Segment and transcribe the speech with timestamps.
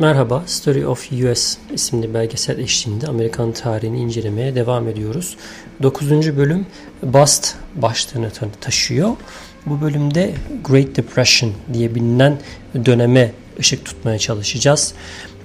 [0.00, 5.36] Merhaba, Story of US isimli belgesel eşliğinde Amerikan tarihini incelemeye devam ediyoruz.
[5.82, 6.10] 9.
[6.36, 6.66] bölüm
[7.02, 9.10] Bust başlığını taşıyor.
[9.66, 10.34] Bu bölümde
[10.64, 12.38] Great Depression diye bilinen
[12.84, 14.94] döneme ışık tutmaya çalışacağız.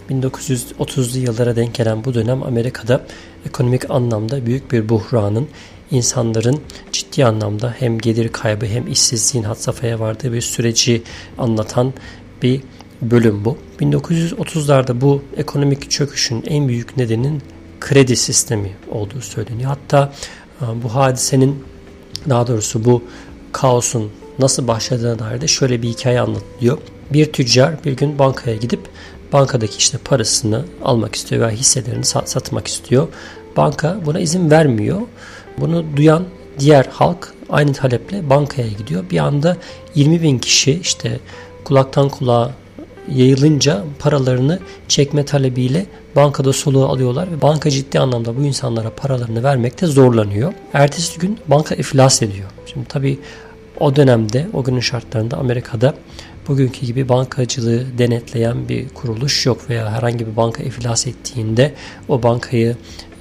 [0.10, 3.02] 1930'lu yıllara denk gelen bu dönem Amerika'da
[3.46, 5.48] ekonomik anlamda büyük bir buhranın,
[5.92, 6.62] insanların
[6.92, 11.04] ciddi anlamda hem gelir kaybı hem işsizliğin had safhaya vardığı bir süreci
[11.38, 11.94] anlatan
[12.42, 12.62] bir
[13.02, 13.58] bölüm bu.
[13.82, 17.42] 1930'larda bu ekonomik çöküşün en büyük nedenin
[17.80, 19.70] kredi sistemi olduğu söyleniyor.
[19.70, 20.14] Hatta
[20.62, 21.64] e, bu hadisenin
[22.30, 23.04] daha doğrusu bu
[23.52, 26.78] kaosun nasıl başladığına dair de şöyle bir hikaye anlatılıyor.
[27.14, 28.80] Bir tüccar bir gün bankaya gidip
[29.34, 33.08] bankadaki işte parasını almak istiyor veya hisselerini satmak istiyor.
[33.58, 35.02] Banka buna izin vermiyor.
[35.58, 36.26] Bunu duyan
[36.60, 39.04] diğer halk aynı taleple bankaya gidiyor.
[39.12, 39.58] Bir anda
[39.96, 41.20] 20 bin kişi işte
[41.64, 42.52] kulaktan kulağa
[43.14, 45.86] yayılınca paralarını çekme talebiyle
[46.16, 50.54] bankada soluğu alıyorlar ve banka ciddi anlamda bu insanlara paralarını vermekte zorlanıyor.
[50.74, 52.50] Ertesi gün banka iflas ediyor.
[52.66, 53.20] Şimdi tabii
[53.80, 55.94] o dönemde, o günün şartlarında Amerika'da
[56.48, 61.74] bugünkü gibi bankacılığı denetleyen bir kuruluş yok veya herhangi bir banka iflas ettiğinde
[62.08, 62.76] o bankayı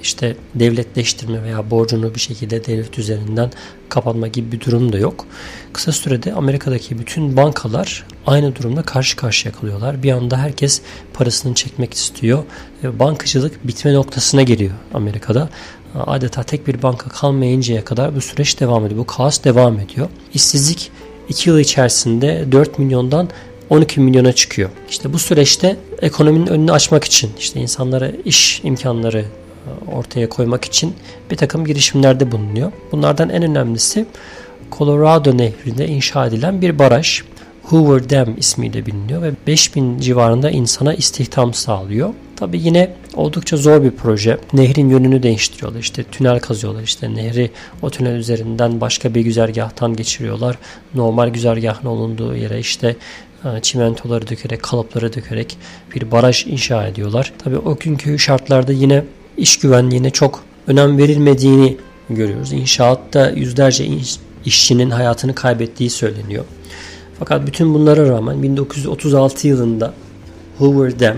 [0.05, 3.51] işte devletleştirme veya borcunu bir şekilde devlet üzerinden
[3.89, 5.27] kapatma gibi bir durum da yok.
[5.73, 10.03] Kısa sürede Amerika'daki bütün bankalar aynı durumda karşı karşıya kalıyorlar.
[10.03, 10.83] Bir anda herkes
[11.15, 12.45] parasını çekmek istiyor.
[12.83, 15.49] Bankacılık bitme noktasına geliyor Amerika'da.
[15.95, 19.01] Adeta tek bir banka kalmayıncaya kadar bu süreç devam ediyor.
[19.01, 20.09] Bu kaos devam ediyor.
[20.35, 20.91] İşsizlik
[21.29, 23.29] 2 yıl içerisinde 4 milyondan
[23.71, 24.71] 12 milyona çıkıyor.
[24.91, 29.25] İşte bu süreçte ekonominin önünü açmak için işte insanlara iş imkanları
[29.93, 30.95] ortaya koymak için
[31.31, 32.73] bir takım girişimlerde bulunuyor.
[32.93, 34.07] Bunlardan en önemlisi
[34.73, 37.23] Colorado Nehri'nde inşa edilen bir baraj.
[37.63, 42.15] Hoover Dam ismiyle biliniyor ve 5000 civarında insana istihdam sağlıyor.
[42.37, 44.39] Tabi yine oldukça zor bir proje.
[44.53, 45.81] Nehrin yönünü değiştiriyorlar.
[45.81, 46.83] İşte tünel kazıyorlar.
[46.83, 47.51] İşte nehri
[47.83, 50.59] o tünel üzerinden başka bir güzergahtan geçiriyorlar.
[50.95, 52.97] Normal güzergahın olunduğu yere işte
[53.45, 55.57] e, çimentoları dökerek, kalıpları dökerek
[55.95, 57.33] bir baraj inşa ediyorlar.
[57.39, 59.05] Tabi o günkü şartlarda yine
[59.37, 61.77] iş güvenliğine çok önem verilmediğini
[62.11, 62.53] görüyoruz.
[62.53, 63.87] İnşaatta yüzlerce
[64.45, 66.45] işçinin hayatını kaybettiği söyleniyor.
[67.19, 69.95] Fakat bütün bunlara rağmen 1936 yılında
[70.59, 71.17] Hoover Dam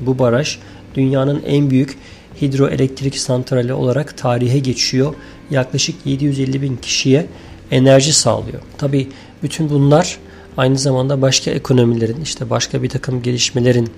[0.00, 0.58] bu baraj
[0.98, 1.98] dünyanın en büyük
[2.42, 5.14] hidroelektrik santrali olarak tarihe geçiyor.
[5.50, 7.26] Yaklaşık 750 bin kişiye
[7.70, 8.62] enerji sağlıyor.
[8.78, 9.08] Tabi
[9.42, 10.18] bütün bunlar
[10.56, 13.90] aynı zamanda başka ekonomilerin işte başka bir takım gelişmelerin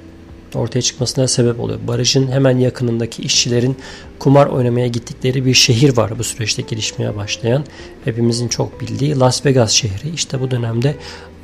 [0.55, 1.79] ortaya çıkmasına sebep oluyor.
[1.89, 3.77] Barajın hemen yakınındaki işçilerin
[4.19, 7.65] kumar oynamaya gittikleri bir şehir var bu süreçte gelişmeye başlayan.
[8.05, 10.11] Hepimizin çok bildiği Las Vegas şehri.
[10.15, 10.97] İşte bu dönemde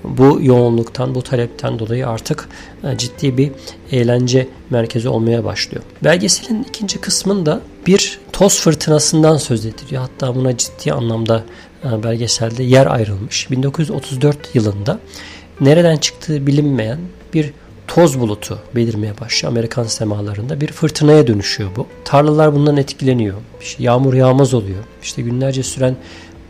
[0.05, 2.49] bu yoğunluktan, bu talepten dolayı artık
[2.85, 3.53] e, ciddi bir
[3.93, 5.85] eğlence merkezi olmaya başlıyor.
[6.05, 10.03] Belgeselin ikinci kısmında bir toz fırtınasından söz ediliyor.
[10.03, 11.43] Hatta buna ciddi anlamda
[11.85, 13.51] e, belgeselde yer ayrılmış.
[13.51, 14.99] 1934 yılında
[15.61, 16.99] nereden çıktığı bilinmeyen
[17.35, 17.53] bir
[17.89, 20.61] toz bulutu belirmeye başlıyor Amerikan semalarında.
[20.61, 21.87] Bir fırtınaya dönüşüyor bu.
[22.05, 23.37] Tarlalar bundan etkileniyor.
[23.61, 24.85] İşte yağmur yağmaz oluyor.
[25.03, 25.97] İşte günlerce süren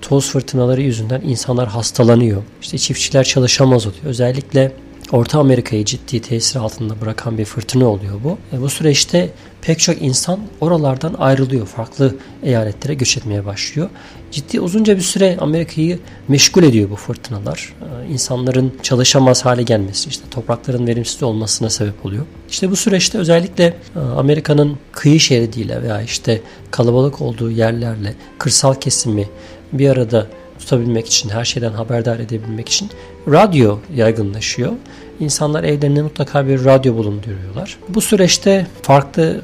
[0.03, 2.43] toz fırtınaları yüzünden insanlar hastalanıyor.
[2.63, 4.05] İşte çiftçiler çalışamaz oluyor.
[4.05, 4.73] Özellikle
[5.13, 8.39] Orta Amerika'yı ciddi tesir altında bırakan bir fırtına oluyor bu.
[8.57, 9.31] E bu süreçte
[9.63, 11.67] pek çok insan oralardan ayrılıyor.
[11.67, 13.91] Farklı eyaletlere göç etmeye başlıyor.
[14.31, 15.99] Ciddi uzunca bir süre Amerika'yı
[16.29, 17.75] meşgul ediyor bu fırtınalar.
[17.83, 22.27] E, insanların çalışamaz hale gelmesi, işte toprakların verimsiz olmasına sebep oluyor.
[22.51, 23.65] İşte bu süreçte özellikle
[23.97, 26.41] e, Amerika'nın kıyı şeridiyle veya işte
[26.71, 29.29] kalabalık olduğu yerlerle kırsal kesimi
[29.73, 30.27] bir arada
[30.59, 32.91] tutabilmek için, her şeyden haberdar edebilmek için
[33.29, 34.73] radyo yaygınlaşıyor.
[35.21, 37.79] İnsanlar evlerinde mutlaka bir radyo bulunduruyorlar.
[37.89, 39.41] Bu süreçte farklı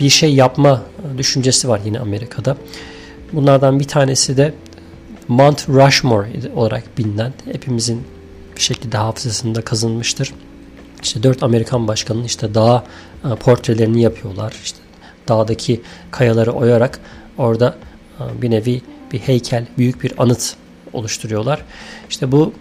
[0.00, 0.82] bir şey yapma
[1.18, 2.56] düşüncesi var yine Amerika'da.
[3.32, 4.54] Bunlardan bir tanesi de
[5.28, 8.02] Mount Rushmore olarak bilinen hepimizin
[8.56, 10.32] bir şekilde hafızasında kazınmıştır.
[11.02, 12.84] İşte dört Amerikan başkanının işte dağ
[13.24, 14.54] e, portrelerini yapıyorlar.
[14.64, 14.78] İşte
[15.28, 15.80] dağdaki
[16.10, 17.00] kayaları oyarak
[17.38, 17.76] orada
[18.20, 18.82] e, bir nevi
[19.12, 20.56] bir heykel, büyük bir anıt
[20.92, 21.62] oluşturuyorlar.
[22.10, 22.52] İşte bu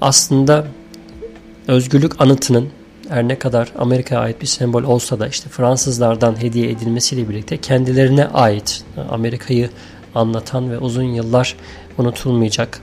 [0.00, 0.66] aslında
[1.68, 2.68] özgürlük anıtının
[3.08, 8.26] her ne kadar Amerika'ya ait bir sembol olsa da işte Fransızlardan hediye edilmesiyle birlikte kendilerine
[8.26, 9.70] ait Amerika'yı
[10.14, 11.56] anlatan ve uzun yıllar
[11.98, 12.80] unutulmayacak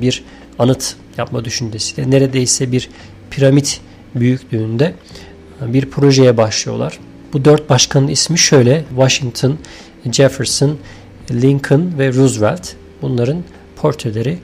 [0.00, 0.24] bir
[0.58, 2.88] anıt yapma düşüncesiyle neredeyse bir
[3.30, 3.80] piramit
[4.14, 4.94] büyüklüğünde
[5.60, 6.98] bir projeye başlıyorlar.
[7.32, 9.58] Bu dört başkanın ismi şöyle Washington,
[10.12, 10.78] Jefferson,
[11.30, 12.68] Lincoln ve Roosevelt.
[13.02, 13.44] Bunların
[13.76, 14.38] portreleri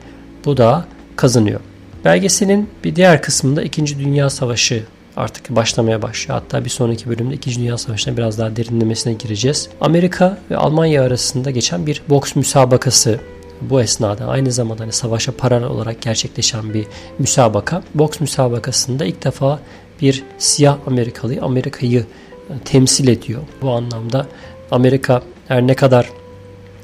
[0.45, 0.85] bu dağa
[1.15, 1.59] kazanıyor.
[2.05, 3.99] Belgeselin bir diğer kısmında 2.
[3.99, 4.83] Dünya Savaşı
[5.17, 6.39] artık başlamaya başlıyor.
[6.39, 7.59] Hatta bir sonraki bölümde 2.
[7.59, 9.69] Dünya Savaşı'na biraz daha derinlemesine gireceğiz.
[9.81, 13.19] Amerika ve Almanya arasında geçen bir boks müsabakası
[13.61, 16.85] bu esnada aynı zamanda hani savaşa paralel olarak gerçekleşen bir
[17.19, 17.83] müsabaka.
[17.95, 19.59] Boks müsabakasında ilk defa
[20.01, 22.05] bir siyah Amerikalı Amerika'yı
[22.65, 23.41] temsil ediyor.
[23.61, 24.27] Bu anlamda
[24.71, 26.09] Amerika her ne kadar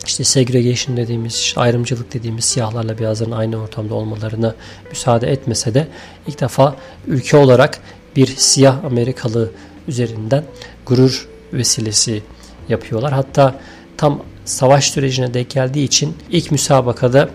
[0.06, 4.56] işte segregation dediğimiz, ayrımcılık dediğimiz siyahlarla beyazların aynı ortamda olmalarına
[4.90, 5.88] müsaade etmese de
[6.28, 6.76] ilk defa
[7.08, 7.80] ülke olarak
[8.16, 9.52] bir siyah Amerikalı
[9.88, 10.44] üzerinden
[10.86, 12.24] gurur vesilesi
[12.70, 13.14] yapıyorlar.
[13.14, 13.60] Hatta
[13.98, 17.30] tam savaş sürecine denk geldiği için ilk müsabakada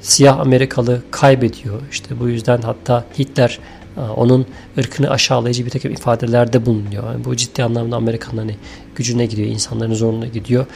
[0.00, 1.80] siyah Amerikalı kaybediyor.
[1.90, 3.58] İşte bu yüzden hatta Hitler
[3.96, 4.46] e, onun
[4.78, 7.04] ırkını aşağılayıcı bir takım ifadelerde bulunuyor.
[7.04, 8.56] Yani bu ciddi anlamda Amerika'nın hani
[8.94, 10.66] gücüne gidiyor, insanların zoruna gidiyor.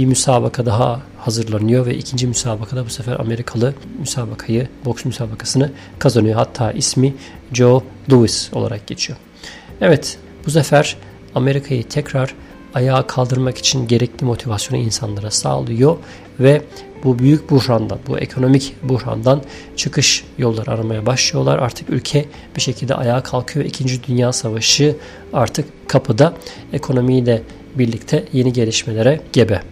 [0.00, 6.34] Bir müsabaka daha hazırlanıyor ve ikinci müsabakada bu sefer Amerikalı müsabakayı, boks müsabakasını kazanıyor.
[6.34, 7.14] Hatta ismi
[7.52, 7.82] Joe
[8.12, 9.18] Louis olarak geçiyor.
[9.80, 10.96] Evet, bu sefer
[11.34, 12.34] Amerika'yı tekrar
[12.74, 15.96] ayağa kaldırmak için gerekli motivasyonu insanlara sağlıyor
[16.40, 16.62] ve
[17.04, 19.42] bu büyük buhrandan, bu ekonomik buhrandan
[19.76, 21.58] çıkış yolları aramaya başlıyorlar.
[21.58, 22.24] Artık ülke
[22.56, 23.64] bir şekilde ayağa kalkıyor.
[23.64, 24.96] İkinci Dünya Savaşı
[25.32, 26.34] artık kapıda.
[26.72, 27.42] Ekonomiyle
[27.74, 29.62] birlikte yeni gelişmelere gebe.